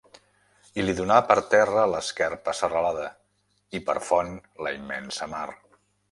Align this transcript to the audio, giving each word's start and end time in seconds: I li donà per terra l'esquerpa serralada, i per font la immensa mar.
I 0.79 0.83
li 0.85 0.93
donà 0.99 1.17
per 1.31 1.35
terra 1.49 1.83
l'esquerpa 1.91 2.55
serralada, 2.59 3.09
i 3.79 3.81
per 3.91 3.95
font 4.07 4.33
la 4.69 4.73
immensa 4.79 5.29
mar. 5.35 5.47